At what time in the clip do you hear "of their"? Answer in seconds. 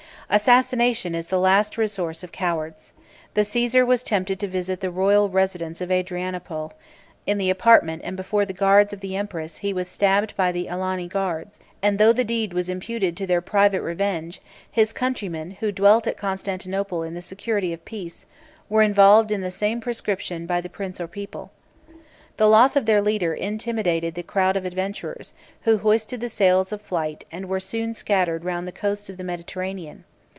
22.77-23.01